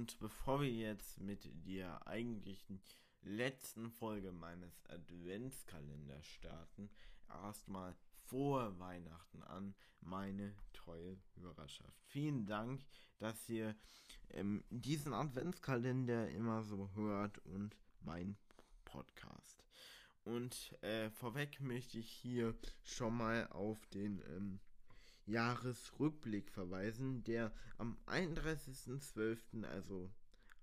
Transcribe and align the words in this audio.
Und 0.00 0.18
bevor 0.18 0.62
wir 0.62 0.70
jetzt 0.70 1.20
mit 1.20 1.46
der 1.66 2.06
eigentlichen 2.06 2.80
letzten 3.20 3.90
Folge 3.90 4.32
meines 4.32 4.82
Adventskalenders 4.86 6.24
starten, 6.24 6.88
erstmal 7.28 7.94
vor 8.24 8.78
Weihnachten 8.78 9.42
an 9.42 9.74
meine 10.00 10.54
treue 10.72 11.18
Hörerschaft. 11.34 12.00
Vielen 12.06 12.46
Dank, 12.46 12.82
dass 13.18 13.46
ihr 13.50 13.76
ähm, 14.30 14.64
diesen 14.70 15.12
Adventskalender 15.12 16.30
immer 16.30 16.62
so 16.62 16.88
hört 16.94 17.36
und 17.44 17.76
mein 18.00 18.38
Podcast. 18.86 19.66
Und 20.24 20.82
äh, 20.82 21.10
vorweg 21.10 21.60
möchte 21.60 21.98
ich 21.98 22.10
hier 22.10 22.54
schon 22.84 23.18
mal 23.18 23.48
auf 23.48 23.84
den 23.88 24.22
ähm, 24.34 24.60
Jahresrückblick 25.30 26.50
verweisen, 26.50 27.22
der 27.24 27.52
am 27.78 27.96
31.12., 28.06 29.64
also 29.64 30.10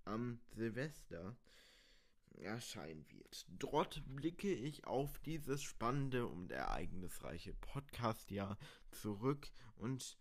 am 0.04 0.40
Silvester, 0.56 1.36
erscheinen 2.36 3.06
wird. 3.10 3.46
Dort 3.50 4.04
blicke 4.16 4.54
ich 4.54 4.86
auf 4.86 5.20
dieses 5.20 5.64
spannende 5.64 6.28
und 6.28 6.52
ereignisreiche 6.52 7.54
Podcast-Jahr 7.54 8.58
zurück 8.92 9.50
und 9.78 10.18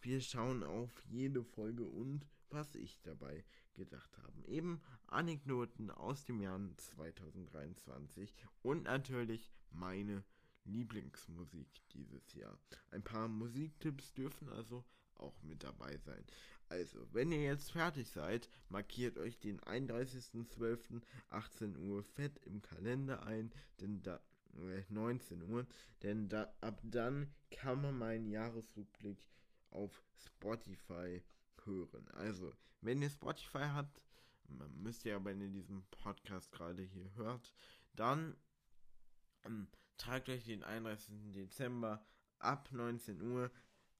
wir 0.00 0.20
schauen 0.20 0.64
auf 0.64 0.90
jede 1.04 1.44
Folge 1.44 1.84
und 1.84 2.26
was 2.48 2.74
ich 2.74 3.00
dabei 3.02 3.44
gedacht 3.74 4.18
habe. 4.18 4.42
Eben 4.46 4.80
Anekdoten 5.06 5.90
aus 5.90 6.24
dem 6.24 6.40
Jahr 6.40 6.60
2023 6.76 8.34
und 8.62 8.84
natürlich 8.84 9.52
meine 9.70 10.24
Lieblingsmusik 10.70 11.68
dieses 11.92 12.32
Jahr. 12.34 12.58
Ein 12.90 13.02
paar 13.02 13.28
Musiktipps 13.28 14.12
dürfen 14.14 14.48
also 14.50 14.84
auch 15.16 15.42
mit 15.42 15.62
dabei 15.62 15.96
sein. 15.98 16.24
Also, 16.68 17.06
wenn 17.12 17.32
ihr 17.32 17.42
jetzt 17.42 17.72
fertig 17.72 18.08
seid, 18.08 18.48
markiert 18.68 19.18
euch 19.18 19.38
den 19.38 19.60
31.12. 19.60 21.02
18 21.28 21.76
Uhr 21.76 22.04
fett 22.04 22.38
im 22.46 22.62
Kalender 22.62 23.24
ein, 23.24 23.52
denn 23.80 24.02
da 24.02 24.20
äh, 24.54 24.84
19 24.88 25.42
Uhr, 25.42 25.66
denn 26.02 26.28
da 26.28 26.52
ab 26.60 26.80
dann 26.82 27.32
kann 27.50 27.82
man 27.82 27.98
meinen 27.98 28.30
Jahresrückblick 28.30 29.26
auf 29.70 30.02
Spotify 30.14 31.22
hören. 31.64 32.08
Also, 32.12 32.52
wenn 32.80 33.02
ihr 33.02 33.10
Spotify 33.10 33.64
habt, 33.72 34.04
müsst 34.76 35.04
ihr 35.04 35.16
aber, 35.16 35.26
wenn 35.26 35.40
ihr 35.40 35.50
diesen 35.50 35.84
Podcast 35.90 36.50
gerade 36.52 36.82
hier 36.82 37.14
hört, 37.16 37.54
dann 37.94 38.36
ähm, 39.44 39.68
tragt 40.00 40.30
euch 40.30 40.44
den 40.44 40.64
31. 40.64 41.32
Dezember 41.34 42.04
ab 42.38 42.70
19 42.72 43.20
Uhr 43.20 43.50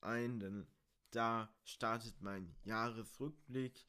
ein, 0.00 0.40
denn 0.40 0.66
da 1.10 1.52
startet 1.64 2.22
mein 2.22 2.54
Jahresrückblick, 2.64 3.86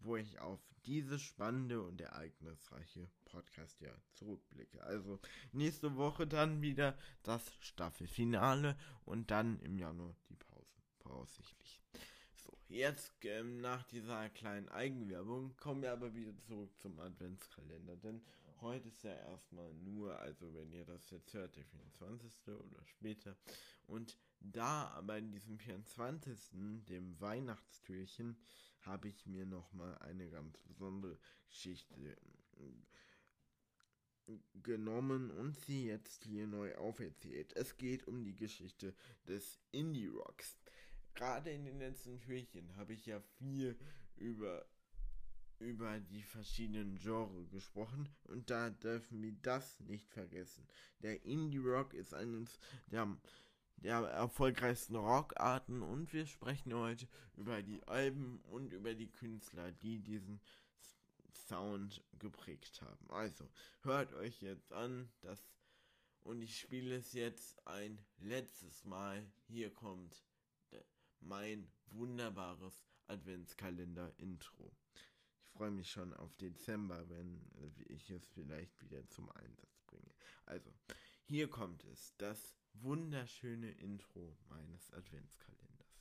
wo 0.00 0.16
ich 0.16 0.38
auf 0.38 0.60
dieses 0.86 1.20
spannende 1.20 1.82
und 1.82 2.00
ereignisreiche 2.00 3.10
Podcast-Jahr 3.26 4.00
zurückblicke. 4.14 4.82
Also 4.82 5.20
nächste 5.52 5.96
Woche 5.96 6.26
dann 6.26 6.62
wieder 6.62 6.96
das 7.22 7.42
Staffelfinale 7.60 8.78
und 9.04 9.30
dann 9.30 9.60
im 9.60 9.78
Januar 9.78 10.16
die 10.30 10.36
Pause, 10.36 10.80
voraussichtlich. 11.00 11.82
So, 12.36 12.56
jetzt 12.68 13.12
ähm, 13.26 13.60
nach 13.60 13.84
dieser 13.84 14.30
kleinen 14.30 14.70
Eigenwerbung 14.70 15.54
kommen 15.58 15.82
wir 15.82 15.92
aber 15.92 16.14
wieder 16.14 16.34
zurück 16.38 16.70
zum 16.78 16.98
Adventskalender, 16.98 17.96
denn 17.96 18.22
heute 18.60 18.88
ist 18.88 19.02
ja 19.02 19.14
erstmal 19.14 19.72
nur, 19.74 20.18
also 20.18 20.54
wenn 20.54 20.72
ihr 20.72 20.84
das 20.84 21.10
jetzt 21.10 21.32
hört, 21.34 21.56
der 21.56 21.64
24. 21.64 22.48
oder 22.48 22.84
später. 22.84 23.36
Und 23.86 24.18
da 24.40 24.88
aber 24.88 25.18
in 25.18 25.32
diesem 25.32 25.58
24. 25.58 26.84
dem 26.86 27.20
Weihnachtstürchen, 27.20 28.36
habe 28.82 29.08
ich 29.08 29.26
mir 29.26 29.46
nochmal 29.46 29.98
eine 29.98 30.30
ganz 30.30 30.62
besondere 30.62 31.18
Geschichte 31.48 31.94
äh, 31.96 32.16
genommen 34.62 35.30
und 35.30 35.58
sie 35.58 35.86
jetzt 35.86 36.24
hier 36.24 36.46
neu 36.46 36.74
auferzählt. 36.76 37.54
Es 37.56 37.76
geht 37.76 38.06
um 38.06 38.24
die 38.24 38.36
Geschichte 38.36 38.94
des 39.26 39.58
Indie 39.72 40.06
Rocks. 40.06 40.56
Gerade 41.14 41.50
in 41.50 41.64
den 41.64 41.78
letzten 41.78 42.20
Türchen 42.20 42.76
habe 42.76 42.92
ich 42.92 43.06
ja 43.06 43.20
viel 43.20 43.76
über 44.16 44.66
über 45.60 46.00
die 46.00 46.22
verschiedenen 46.22 46.96
Genres 46.96 47.50
gesprochen 47.50 48.08
und 48.24 48.50
da 48.50 48.70
dürfen 48.70 49.22
wir 49.22 49.34
das 49.42 49.78
nicht 49.80 50.10
vergessen. 50.10 50.66
Der 51.02 51.24
Indie 51.24 51.58
Rock 51.58 51.94
ist 51.94 52.14
eines 52.14 52.58
der, 52.86 53.06
der 53.76 53.98
erfolgreichsten 53.98 54.96
Rockarten 54.96 55.82
und 55.82 56.12
wir 56.12 56.26
sprechen 56.26 56.74
heute 56.74 57.06
über 57.36 57.62
die 57.62 57.82
Alben 57.86 58.40
und 58.44 58.72
über 58.72 58.94
die 58.94 59.10
Künstler, 59.10 59.70
die 59.70 60.00
diesen 60.00 60.40
Sound 61.46 62.02
geprägt 62.18 62.80
haben. 62.80 63.10
Also 63.10 63.48
hört 63.82 64.14
euch 64.14 64.40
jetzt 64.40 64.72
an, 64.72 65.10
das 65.20 65.44
und 66.22 66.42
ich 66.42 66.58
spiele 66.58 66.96
es 66.96 67.12
jetzt 67.12 67.66
ein 67.66 67.98
letztes 68.18 68.84
Mal. 68.84 69.26
Hier 69.46 69.72
kommt 69.72 70.24
mein 71.20 71.70
wunderbares 71.86 72.86
Adventskalender-Intro 73.08 74.70
freue 75.60 75.72
mich 75.72 75.90
schon 75.90 76.14
auf 76.14 76.34
Dezember, 76.36 77.06
wenn 77.10 77.38
ich 77.90 78.08
es 78.08 78.26
vielleicht 78.28 78.80
wieder 78.80 79.06
zum 79.10 79.30
Einsatz 79.32 79.82
bringe. 79.86 80.10
Also, 80.46 80.70
hier 81.26 81.50
kommt 81.50 81.84
es, 81.84 82.14
das 82.16 82.54
wunderschöne 82.72 83.70
Intro 83.72 84.38
meines 84.48 84.90
Adventskalenders. 84.94 86.00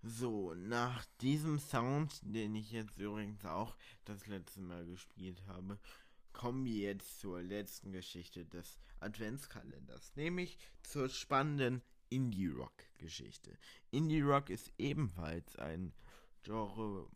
So, 0.00 0.54
nach 0.54 1.04
diesem 1.20 1.58
Sound, 1.58 2.20
den 2.22 2.54
ich 2.54 2.72
jetzt 2.72 2.96
übrigens 2.96 3.44
auch 3.44 3.76
das 4.06 4.26
letzte 4.28 4.62
Mal 4.62 4.86
gespielt 4.86 5.42
habe, 5.46 5.78
kommen 6.32 6.64
wir 6.64 6.78
jetzt 6.78 7.20
zur 7.20 7.42
letzten 7.42 7.92
Geschichte 7.92 8.46
des 8.46 8.78
Adventskalenders, 9.00 10.16
nämlich 10.16 10.56
zur 10.82 11.10
spannenden 11.10 11.82
Indie-Rock-Geschichte. 12.10 13.56
Indie-Rock 13.90 14.50
ist 14.50 14.72
ebenfalls 14.78 15.56
ein 15.56 15.92
Genre, 16.42 17.08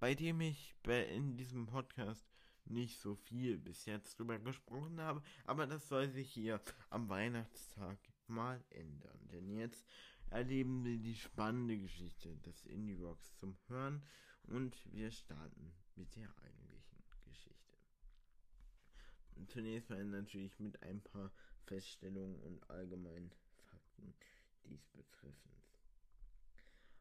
bei 0.00 0.14
dem 0.14 0.40
ich 0.40 0.74
in 0.86 1.36
diesem 1.36 1.66
Podcast 1.66 2.26
nicht 2.64 2.98
so 2.98 3.14
viel 3.14 3.58
bis 3.58 3.86
jetzt 3.86 4.18
drüber 4.18 4.38
gesprochen 4.38 5.00
habe, 5.00 5.22
aber 5.44 5.66
das 5.66 5.88
soll 5.88 6.08
sich 6.08 6.30
hier 6.30 6.60
am 6.90 7.08
Weihnachtstag 7.08 7.98
mal 8.26 8.62
ändern. 8.70 9.18
Denn 9.32 9.50
jetzt 9.50 9.86
erleben 10.30 10.84
wir 10.84 10.98
die 10.98 11.16
spannende 11.16 11.78
Geschichte 11.78 12.36
des 12.38 12.64
Indie-Rocks 12.66 13.36
zum 13.36 13.56
Hören 13.68 14.02
und 14.44 14.76
wir 14.92 15.10
starten 15.10 15.72
mit 15.96 16.14
der 16.16 16.28
eigentlichen 16.42 17.02
Geschichte. 17.24 17.76
Zunächst 19.48 19.90
mal 19.90 20.04
natürlich 20.04 20.58
mit 20.58 20.82
ein 20.82 21.00
paar 21.00 21.32
Feststellungen 21.64 22.40
und 22.40 22.68
allgemeinen 22.70 23.32
Fakten 23.98 24.14
dies 24.64 24.86
betreffend. 24.88 25.64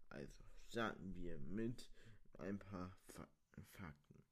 Also 0.09 0.43
starten 0.69 1.15
wir 1.15 1.39
mit 1.39 1.91
ein 2.39 2.59
paar 2.59 2.91
Fa 3.13 3.27
Fakten. 3.71 4.23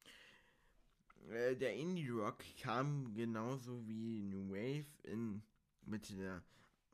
äh, 1.29 1.55
der 1.55 1.75
Indie-Rock 1.75 2.43
kam 2.61 3.13
genauso 3.13 3.87
wie 3.87 4.21
New 4.21 4.49
Wave 4.49 4.85
in 5.03 5.41
Mitte 5.81 6.15
der 6.15 6.43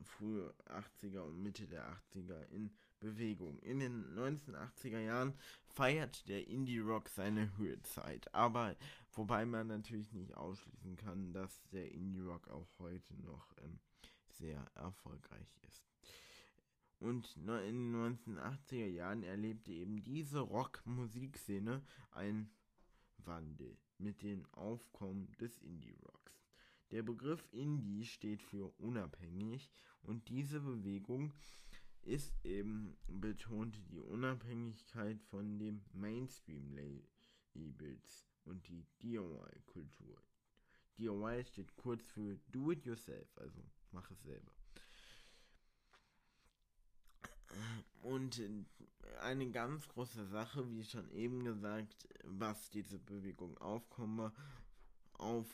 frühe 0.02 0.54
80er 0.66 1.20
und 1.20 1.42
Mitte 1.42 1.66
der 1.66 1.86
80er 2.14 2.48
in 2.50 2.70
Bewegung. 3.00 3.58
In 3.60 3.80
den 3.80 4.16
1980er 4.16 5.00
Jahren 5.00 5.34
feiert 5.66 6.28
der 6.28 6.46
Indie-Rock 6.48 7.08
seine 7.08 7.56
Höhezeit, 7.58 8.32
aber 8.34 8.76
wobei 9.12 9.44
man 9.44 9.66
natürlich 9.66 10.12
nicht 10.12 10.34
ausschließen 10.34 10.96
kann, 10.96 11.32
dass 11.32 11.62
der 11.70 11.92
Indie-Rock 11.92 12.48
auch 12.48 12.68
heute 12.78 13.14
noch 13.22 13.54
ähm, 13.62 13.78
sehr 14.42 14.66
erfolgreich 14.74 15.56
ist. 15.68 15.86
Und 16.98 17.34
in 17.36 17.46
den 17.46 17.96
1980er 17.96 18.86
Jahren 18.86 19.22
erlebte 19.22 19.72
eben 19.72 20.02
diese 20.04 20.40
Rock-Musikszene 20.40 21.82
einen 22.10 22.50
Wandel 23.18 23.78
mit 23.98 24.22
dem 24.22 24.44
Aufkommen 24.52 25.30
des 25.40 25.58
Indie-Rocks. 25.58 26.44
Der 26.90 27.02
Begriff 27.02 27.48
Indie 27.52 28.04
steht 28.04 28.42
für 28.42 28.72
unabhängig 28.78 29.70
und 30.02 30.28
diese 30.28 30.60
Bewegung 30.60 31.32
ist 32.02 32.34
eben 32.44 32.96
betont 33.06 33.80
die 33.88 34.00
Unabhängigkeit 34.00 35.22
von 35.22 35.58
dem 35.58 35.82
Mainstream-Labels 35.92 38.26
und 38.44 38.68
die 38.68 38.84
DIY-Kultur. 39.02 40.22
DIY 40.98 41.44
steht 41.44 41.74
kurz 41.76 42.04
für 42.04 42.36
Do 42.50 42.72
It 42.72 42.84
Yourself, 42.84 43.38
also 43.38 43.62
mach 43.92 44.10
es 44.10 44.22
selber. 44.22 44.52
Und 48.02 48.42
eine 49.20 49.50
ganz 49.50 49.86
große 49.88 50.26
Sache, 50.26 50.70
wie 50.70 50.84
schon 50.84 51.10
eben 51.12 51.44
gesagt, 51.44 52.08
was 52.24 52.70
diese 52.70 52.98
Bewegung 52.98 53.56
aufkomme, 53.58 54.32
auf, 55.12 55.46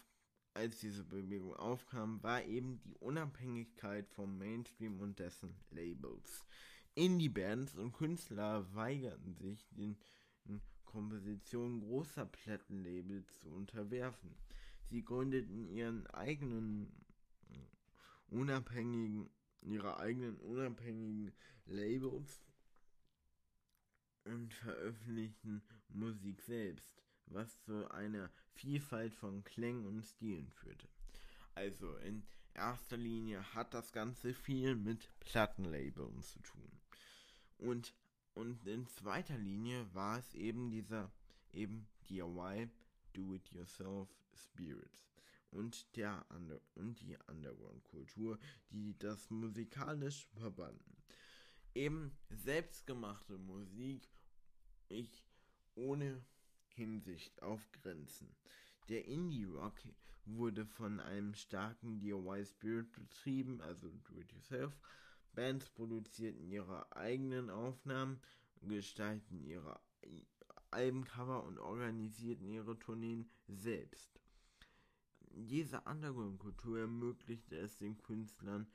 als 0.54 0.78
diese 0.80 1.04
Bewegung 1.04 1.54
aufkam, 1.54 2.22
war 2.22 2.42
eben 2.44 2.80
die 2.80 2.94
Unabhängigkeit 2.96 4.08
vom 4.08 4.38
Mainstream 4.38 5.00
und 5.00 5.18
dessen 5.18 5.54
Labels. 5.70 6.44
Indie-Bands 6.94 7.76
und 7.76 7.92
Künstler 7.92 8.74
weigerten 8.74 9.34
sich, 9.34 9.68
den 9.70 9.96
Kompositionen 10.84 11.80
großer 11.80 12.24
Plattenlabels 12.24 13.38
zu 13.40 13.50
unterwerfen. 13.50 14.34
Sie 14.88 15.04
gründeten 15.04 15.68
ihren 15.68 16.06
eigenen 16.08 16.90
unabhängigen, 18.28 19.30
ihre 19.62 19.98
eigenen 19.98 20.36
unabhängigen 20.38 21.32
Labels 21.66 22.42
und 24.24 24.54
veröffentlichten 24.54 25.62
Musik 25.88 26.42
selbst, 26.42 27.02
was 27.26 27.60
zu 27.62 27.90
einer 27.90 28.30
Vielfalt 28.52 29.14
von 29.14 29.44
Klängen 29.44 29.86
und 29.86 30.04
Stilen 30.04 30.50
führte. 30.50 30.88
Also 31.54 31.96
in 31.98 32.22
erster 32.54 32.96
Linie 32.96 33.42
hat 33.54 33.74
das 33.74 33.92
Ganze 33.92 34.34
viel 34.34 34.76
mit 34.76 35.08
Plattenlabeln 35.20 36.22
zu 36.22 36.40
tun. 36.40 36.70
Und, 37.58 37.94
und 38.34 38.66
in 38.66 38.86
zweiter 38.86 39.38
Linie 39.38 39.86
war 39.94 40.18
es 40.18 40.34
eben 40.34 40.70
dieser 40.70 41.10
eben 41.52 41.88
DIY, 42.08 42.70
Do-It-Yourself 43.14 44.08
Spirit 44.34 45.00
und, 45.50 45.96
der 45.96 46.24
Under 46.30 46.60
und 46.74 47.00
die 47.00 47.16
Underground-Kultur, 47.26 48.38
die 48.70 48.96
das 48.98 49.30
musikalisch 49.30 50.26
verbanden. 50.34 51.02
Eben 51.74 52.16
selbstgemachte 52.30 53.38
Musik, 53.38 54.08
ich 54.88 55.24
ohne 55.74 56.24
Hinsicht 56.74 57.42
auf 57.42 57.70
Grenzen. 57.72 58.34
Der 58.88 59.04
Indie-Rock 59.04 59.80
wurde 60.24 60.66
von 60.66 61.00
einem 61.00 61.34
starken 61.34 62.00
DIY-Spirit 62.00 62.92
betrieben, 62.92 63.60
also 63.60 63.88
Do-It-Yourself. 63.88 64.78
Bands 65.32 65.70
produzierten 65.70 66.44
ihre 66.48 66.90
eigenen 66.96 67.50
Aufnahmen, 67.50 68.20
gestalten 68.62 69.40
ihre 69.40 69.80
Albencover 70.70 71.44
und 71.44 71.58
organisierten 71.58 72.48
ihre 72.48 72.78
Tourneen 72.78 73.30
selbst. 73.46 74.20
Diese 75.46 75.80
Underground-Kultur 75.82 76.80
ermöglichte 76.80 77.56
es 77.58 77.78
den 77.78 77.96
Künstlern, 78.02 78.66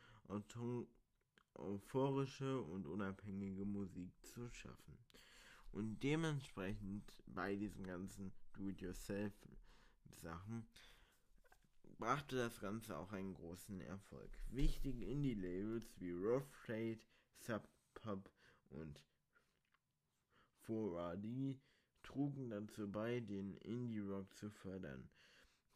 euphorische 1.55 2.61
und 2.61 2.87
unabhängige 2.87 3.65
Musik 3.65 4.13
zu 4.23 4.49
schaffen. 4.49 4.97
Und 5.73 6.01
dementsprechend 6.01 7.03
bei 7.27 7.53
diesen 7.55 7.85
ganzen 7.85 8.31
Do-it-yourself-Sachen 8.53 10.65
brachte 11.97 12.37
das 12.37 12.61
Ganze 12.61 12.97
auch 12.97 13.11
einen 13.11 13.33
großen 13.33 13.81
Erfolg. 13.81 14.31
Wichtige 14.49 15.05
Indie-Labels 15.05 15.99
wie 15.99 16.11
Rough 16.11 16.49
Trade, 16.65 17.01
Sub 17.39 17.67
Pop 17.93 18.31
und 18.69 19.03
4RD 20.65 21.59
trugen 22.03 22.49
dazu 22.49 22.89
bei, 22.89 23.19
den 23.19 23.57
Indie-Rock 23.57 24.33
zu 24.37 24.49
fördern. 24.49 25.09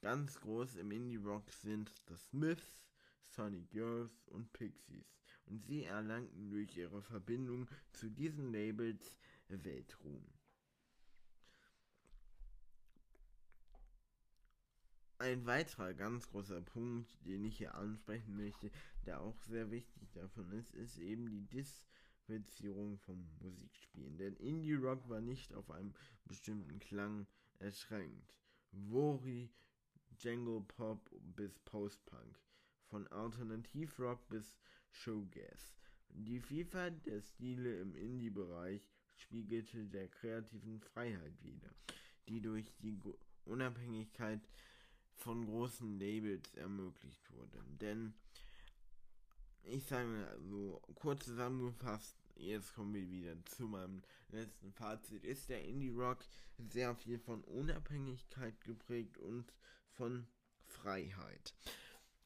Ganz 0.02 0.40
groß 0.40 0.76
im 0.76 0.92
Indie-Rock 0.92 1.52
sind 1.52 1.92
The 2.08 2.16
Smiths, 2.16 2.86
Sonic 3.26 3.70
Girls 3.72 4.28
und 4.28 4.54
Pixies. 4.54 5.18
Und 5.46 5.66
sie 5.66 5.86
erlangten 5.86 6.50
durch 6.50 6.76
ihre 6.78 7.02
Verbindung 7.02 7.68
zu 7.94 8.10
diesen 8.10 8.52
Labels 8.52 9.18
Weltruhm. 9.48 10.24
Ein 15.20 15.46
weiterer 15.48 15.96
ganz 15.96 16.30
großer 16.30 16.62
Punkt, 16.62 17.10
den 17.26 17.44
ich 17.44 17.58
hier 17.58 17.74
ansprechen 17.74 18.38
möchte, 18.38 18.70
der 19.06 19.20
auch 19.20 19.42
sehr 19.42 19.72
wichtig 19.72 20.12
davon 20.14 20.52
ist, 20.52 20.76
ist 20.76 21.00
eben 21.00 21.28
die 21.28 21.42
Diversifizierung 21.48 23.00
vom 23.00 23.28
Musikspielen. 23.40 24.18
Denn 24.18 24.36
Indie 24.36 24.76
Rock 24.76 25.10
war 25.10 25.22
nicht 25.22 25.54
auf 25.54 25.72
einem 25.72 25.94
bestimmten 26.26 26.80
Klang 26.80 27.26
erschränkt. 27.58 28.36
Wori 28.72 29.50
Jangle 30.20 30.62
Pop 30.62 31.10
bis 31.36 31.60
Post-Punk, 31.60 32.40
von 32.88 33.08
Alternativrock 33.08 34.28
bis 34.30 34.56
Showgas. 34.90 35.76
Die 36.10 36.40
Vielfalt 36.40 37.06
der 37.06 37.22
Stile 37.22 37.80
im 37.82 37.94
Indie-Bereich 37.94 38.82
spiegelte 39.16 39.86
der 39.86 40.08
kreativen 40.08 40.80
Freiheit 40.80 41.44
wider, 41.44 41.70
die 42.28 42.42
durch 42.42 42.74
die 42.80 42.98
Unabhängigkeit 43.46 44.42
von 45.14 45.46
großen 45.46 46.00
Labels 46.00 46.54
ermöglicht 46.56 47.30
wurde. 47.32 47.64
Denn 47.80 48.14
ich 49.64 49.86
sage 49.86 50.08
mal 50.08 50.40
so 50.42 50.82
kurz 50.96 51.26
zusammengefasst, 51.26 52.16
jetzt 52.36 52.74
kommen 52.74 52.94
wir 52.94 53.10
wieder 53.10 53.36
zu 53.46 53.68
meinem 53.68 54.02
letzten 54.30 54.72
Fazit, 54.74 55.26
ist 55.26 55.50
der 55.50 55.64
Indie-Rock 55.64 56.26
sehr 56.58 56.96
viel 56.96 57.20
von 57.20 57.44
Unabhängigkeit 57.44 58.60
geprägt 58.62 59.18
und 59.18 59.54
von 59.98 60.28
Freiheit. 60.64 61.56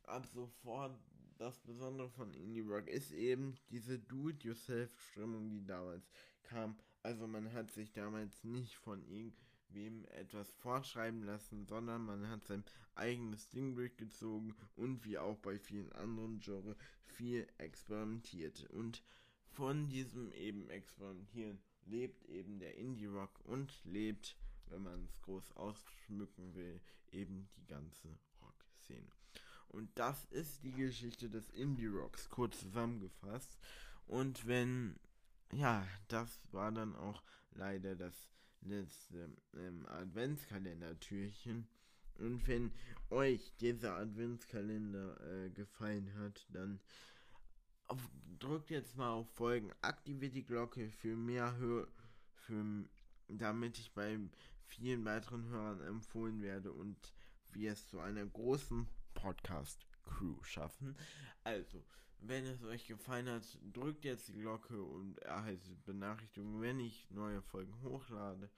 Ab 0.04 0.28
sofort 0.28 1.00
das 1.38 1.58
Besondere 1.60 2.10
von 2.10 2.34
Indie 2.34 2.62
Rock 2.62 2.88
ist 2.88 3.12
eben 3.12 3.56
diese 3.70 3.98
Do-it-yourself-Stimmung, 3.98 5.50
die 5.50 5.66
damals 5.66 6.12
kam. 6.44 6.78
Also 7.02 7.28
man 7.28 7.52
hat 7.54 7.72
sich 7.72 7.92
damals 7.94 8.44
nicht 8.44 8.76
von 8.76 9.04
irgendwem 9.08 10.06
etwas 10.10 10.52
vorschreiben 10.52 11.24
lassen, 11.24 11.66
sondern 11.66 12.06
man 12.06 12.30
hat 12.30 12.46
sein 12.46 12.64
eigenes 12.94 13.50
Ding 13.50 13.74
durchgezogen 13.74 14.54
und 14.76 15.04
wie 15.06 15.18
auch 15.18 15.38
bei 15.38 15.58
vielen 15.58 15.92
anderen 15.94 16.40
Genres 16.40 16.78
viel 17.06 17.48
experimentiert. 17.58 18.70
Und 18.70 19.02
von 19.50 19.90
diesem 19.90 20.32
eben 20.34 20.70
Experimentieren 20.70 21.60
lebt 21.86 22.26
eben 22.26 22.60
der 22.60 22.76
Indie 22.76 23.08
Rock 23.08 23.40
und 23.46 23.84
lebt 23.86 24.38
wenn 24.72 24.84
man 24.84 25.04
es 25.04 25.22
groß 25.22 25.52
ausschmücken 25.56 26.54
will, 26.56 26.82
eben 27.12 27.50
die 27.58 27.66
ganze 27.66 28.08
Rock-Szene. 28.42 29.12
Und 29.70 29.90
das 29.98 30.26
ist 30.26 30.64
die 30.64 30.74
Geschichte 30.74 31.30
des 31.30 31.50
Indie-Rocks, 31.52 32.30
kurz 32.30 32.60
zusammengefasst. 32.60 33.58
Und 34.08 34.46
wenn, 34.46 35.00
ja, 35.54 35.88
das 36.08 36.42
war 36.52 36.72
dann 36.72 36.96
auch 36.96 37.24
leider 37.52 37.96
das 37.96 38.14
letzte 38.62 39.30
ähm, 39.56 39.86
Adventskalender-Türchen. 39.88 41.68
Und 42.18 42.48
wenn 42.48 42.72
euch 43.10 43.54
dieser 43.60 43.96
Adventskalender 43.96 45.46
äh, 45.46 45.50
gefallen 45.50 46.14
hat, 46.16 46.46
dann 46.50 46.80
auf, 47.88 48.10
drückt 48.40 48.70
jetzt 48.70 48.96
mal 48.98 49.12
auf 49.12 49.30
Folgen, 49.32 49.72
aktiviert 49.82 50.36
die 50.36 50.46
Glocke 50.46 50.90
für 50.90 51.16
mehr 51.16 51.58
Hör, 51.58 51.88
für 52.36 52.86
damit 53.28 53.80
ich 53.80 53.94
beim 53.94 54.30
vielen 54.72 55.04
weiteren 55.06 55.46
Hörern 55.50 55.82
empfohlen 55.82 56.42
werde 56.42 56.72
und 56.72 56.98
wir 57.52 57.74
es 57.74 57.88
zu 57.88 58.00
einer 58.00 58.26
großen 58.26 58.88
Podcast-Crew 59.14 60.42
schaffen. 60.44 60.96
Also, 61.44 61.84
wenn 62.20 62.46
es 62.46 62.64
euch 62.64 62.88
gefallen 62.88 63.28
hat, 63.28 63.44
drückt 63.74 64.06
jetzt 64.06 64.30
die 64.30 64.34
Glocke 64.34 64.82
und 64.82 65.20
erhaltet 65.20 65.84
Benachrichtigungen, 65.86 66.62
wenn 66.62 66.80
ich 66.80 67.10
neue 67.10 67.42
Folgen 67.42 67.74
hochlade. 67.84 68.50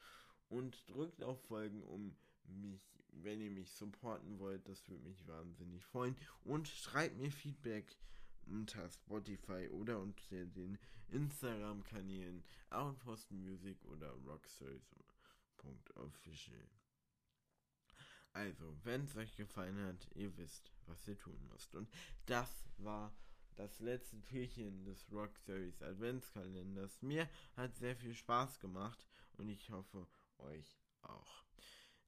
Und 0.49 0.87
drückt 0.87 1.23
auf 1.23 1.41
Folgen, 1.47 1.81
um 1.81 2.15
mich, 2.45 2.93
wenn 3.09 3.41
ihr 3.41 3.49
mich 3.49 3.71
supporten 3.71 4.37
wollt, 4.37 4.67
das 4.67 4.87
würde 4.87 5.03
mich 5.03 5.25
wahnsinnig 5.25 5.83
freuen. 5.83 6.15
Und 6.43 6.67
schreibt 6.67 7.17
mir 7.17 7.31
Feedback 7.31 7.97
unter 8.45 8.87
Spotify 8.89 9.67
oder 9.69 9.99
unter 9.99 10.45
den 10.45 10.77
Instagram-Kanälen 11.09 12.43
Outpost 12.69 13.31
Music 13.31 13.83
oder 13.85 14.13
rocksource.official. 15.63 16.69
Also, 18.33 18.75
wenn 18.83 19.03
es 19.03 19.15
euch 19.15 19.35
gefallen 19.35 19.79
hat, 19.85 20.07
ihr 20.15 20.35
wisst, 20.37 20.71
was 20.87 21.07
ihr 21.07 21.17
tun 21.17 21.39
müsst. 21.51 21.75
Und 21.75 21.87
das 22.25 22.67
war 22.77 23.15
das 23.55 23.79
letzte 23.79 24.19
Türchen 24.23 24.83
des 24.85 25.11
Rock 25.11 25.37
Series 25.37 25.81
Adventskalenders. 25.83 27.01
Mir 27.03 27.29
hat 27.55 27.75
sehr 27.75 27.95
viel 27.95 28.15
Spaß 28.15 28.59
gemacht 28.59 29.05
und 29.37 29.49
ich 29.49 29.69
hoffe 29.69 30.07
euch 30.39 30.79
auch. 31.03 31.43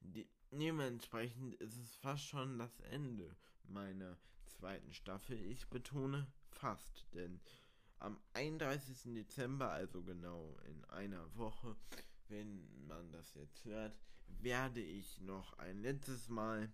Die, 0.00 0.28
dementsprechend 0.50 1.54
ist 1.56 1.76
es 1.76 1.94
fast 1.94 2.24
schon 2.24 2.58
das 2.58 2.80
Ende 2.80 3.36
meiner 3.62 4.18
zweiten 4.46 4.92
Staffel. 4.92 5.40
Ich 5.40 5.68
betone 5.68 6.26
fast, 6.48 7.06
denn 7.14 7.40
am 7.98 8.18
31. 8.34 9.14
Dezember, 9.14 9.70
also 9.70 10.02
genau 10.02 10.58
in 10.66 10.84
einer 10.86 11.34
Woche, 11.36 11.76
wenn 12.28 12.86
man 12.86 13.10
das 13.12 13.34
jetzt 13.34 13.64
hört, 13.64 13.98
werde 14.40 14.80
ich 14.80 15.20
noch 15.20 15.52
ein 15.58 15.80
letztes 15.80 16.28
Mal 16.28 16.72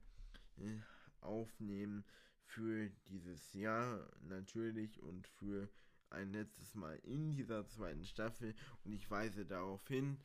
äh, 0.56 0.78
aufnehmen 1.20 2.04
für 2.44 2.90
dieses 3.08 3.52
Jahr 3.52 4.10
natürlich 4.20 5.00
und 5.00 5.26
für 5.26 5.68
ein 6.10 6.32
letztes 6.32 6.74
Mal 6.74 6.98
in 7.04 7.30
dieser 7.30 7.66
zweiten 7.66 8.04
Staffel 8.04 8.54
und 8.84 8.92
ich 8.92 9.10
weise 9.10 9.46
darauf 9.46 9.86
hin, 9.88 10.18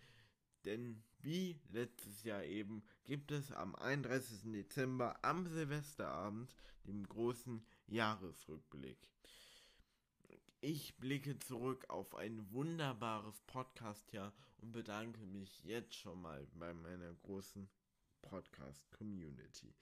denn 0.65 1.01
wie 1.19 1.60
letztes 1.72 2.24
Jahr 2.24 2.43
eben 2.43 2.84
gibt 3.05 3.31
es 3.31 3.51
am 3.51 3.75
31. 3.75 4.51
Dezember 4.51 5.24
am 5.24 5.48
Silvesterabend 5.48 6.53
den 6.86 7.07
großen 7.07 7.65
Jahresrückblick. 7.88 8.98
Ich 10.59 10.97
blicke 10.97 11.37
zurück 11.37 11.85
auf 11.87 12.15
ein 12.15 12.51
wunderbares 12.51 13.39
Podcast-Jahr 13.41 14.33
und 14.57 14.71
bedanke 14.71 15.23
mich 15.27 15.63
jetzt 15.63 15.93
schon 15.93 16.19
mal 16.19 16.47
bei 16.55 16.73
meiner 16.73 17.13
großen 17.13 17.69
Podcast-Community. 18.23 19.75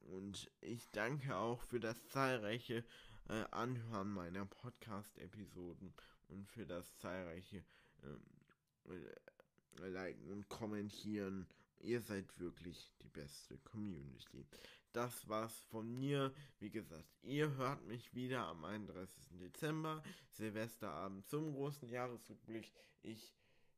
Und 0.00 0.50
ich 0.62 0.88
danke 0.92 1.36
auch 1.36 1.60
für 1.60 1.78
das 1.78 2.08
zahlreiche 2.08 2.86
äh, 3.28 3.44
Anhören 3.50 4.08
meiner 4.14 4.46
Podcast-Episoden 4.46 5.92
und 6.28 6.48
für 6.48 6.64
das 6.64 6.96
zahlreiche 6.96 7.62
äh, 8.02 9.86
Liken 9.88 10.30
und 10.30 10.48
Kommentieren. 10.48 11.46
Ihr 11.80 12.00
seid 12.00 12.38
wirklich 12.38 12.94
die 13.02 13.10
beste 13.10 13.58
Community. 13.58 14.46
Das 14.92 15.28
war's 15.28 15.58
von 15.70 15.98
mir. 15.98 16.32
Wie 16.58 16.70
gesagt, 16.70 17.08
ihr 17.22 17.54
hört 17.56 17.84
mich 17.86 18.14
wieder 18.14 18.46
am 18.46 18.64
31. 18.64 19.38
Dezember, 19.38 20.02
Silvesterabend 20.32 21.26
zum 21.26 21.52
großen 21.52 21.88
Jahresrückblick. 21.88 22.72
Ich 23.02 23.34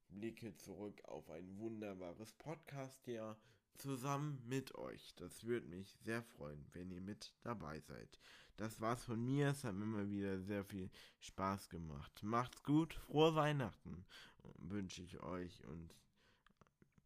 blicke 0.09 0.55
zurück 0.57 1.03
auf 1.05 1.29
ein 1.31 1.59
wunderbares 1.59 2.33
Podcast-Jahr 2.35 3.37
zusammen 3.77 4.43
mit 4.47 4.75
euch. 4.77 5.15
Das 5.17 5.45
würde 5.45 5.67
mich 5.69 5.97
sehr 6.05 6.23
freuen, 6.23 6.67
wenn 6.73 6.91
ihr 6.91 7.01
mit 7.01 7.35
dabei 7.43 7.81
seid. 7.81 8.19
Das 8.57 8.81
war's 8.81 9.05
von 9.05 9.25
mir. 9.25 9.51
Es 9.51 9.65
hat 9.65 9.75
mir 9.75 9.85
immer 9.85 10.11
wieder 10.11 10.41
sehr 10.41 10.65
viel 10.65 10.91
Spaß 11.21 11.69
gemacht. 11.69 12.23
Macht's 12.23 12.63
gut, 12.63 12.95
frohe 12.95 13.35
Weihnachten 13.35 14.05
wünsche 14.59 15.03
ich 15.03 15.21
euch 15.21 15.65
und 15.65 15.95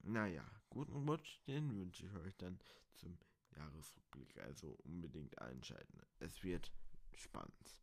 naja, 0.03 0.45
guten 0.69 1.09
Rutsch, 1.09 1.39
den 1.47 1.75
wünsche 1.77 2.07
ich 2.07 2.15
euch 2.15 2.37
dann 2.37 2.59
zum 2.95 3.19
Jahresrückblick. 3.57 4.39
Also 4.39 4.79
unbedingt 4.85 5.39
einschalten. 5.39 6.01
Es 6.19 6.43
wird 6.43 6.73
spannend. 7.15 7.83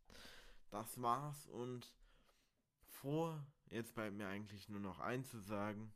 Das 0.70 1.00
war's 1.00 1.46
und 1.48 1.92
vor, 2.86 3.44
jetzt 3.70 3.94
bleibt 3.94 4.16
mir 4.16 4.28
eigentlich 4.28 4.68
nur 4.68 4.80
noch 4.80 5.00
einzusagen, 5.00 5.92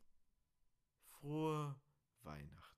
frohe 1.11 1.75
Weihnachten. 2.23 2.74